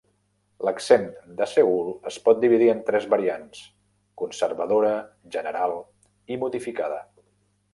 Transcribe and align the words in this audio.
L'accent 0.67 1.03
de 1.41 1.47
Seül 1.51 1.91
es 2.11 2.17
pot 2.29 2.39
dividir 2.45 2.69
en 2.75 2.81
tres 2.87 3.05
variants: 3.13 3.61
conservadora, 4.23 4.95
general 5.37 5.77
i 6.37 6.41
modificada. 6.47 6.99